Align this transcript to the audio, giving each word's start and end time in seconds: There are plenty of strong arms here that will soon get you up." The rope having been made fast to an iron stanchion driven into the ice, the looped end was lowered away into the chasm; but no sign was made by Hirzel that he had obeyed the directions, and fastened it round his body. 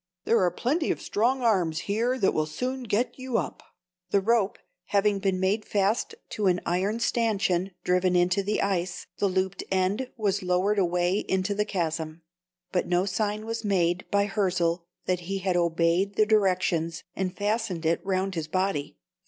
There 0.25 0.39
are 0.39 0.49
plenty 0.49 0.89
of 0.89 0.99
strong 0.99 1.43
arms 1.43 1.81
here 1.81 2.17
that 2.17 2.33
will 2.33 2.47
soon 2.47 2.85
get 2.85 3.19
you 3.19 3.37
up." 3.37 3.61
The 4.09 4.19
rope 4.19 4.57
having 4.85 5.19
been 5.19 5.39
made 5.39 5.63
fast 5.63 6.15
to 6.29 6.47
an 6.47 6.59
iron 6.65 6.99
stanchion 6.99 7.75
driven 7.83 8.15
into 8.15 8.41
the 8.41 8.63
ice, 8.63 9.05
the 9.19 9.27
looped 9.29 9.63
end 9.69 10.09
was 10.17 10.41
lowered 10.41 10.79
away 10.79 11.19
into 11.29 11.53
the 11.53 11.65
chasm; 11.65 12.23
but 12.71 12.87
no 12.87 13.05
sign 13.05 13.45
was 13.45 13.63
made 13.63 14.05
by 14.09 14.25
Hirzel 14.25 14.85
that 15.05 15.19
he 15.29 15.37
had 15.37 15.55
obeyed 15.55 16.15
the 16.15 16.25
directions, 16.25 17.03
and 17.15 17.37
fastened 17.37 17.85
it 17.85 18.03
round 18.03 18.33
his 18.33 18.47
body. 18.47 18.97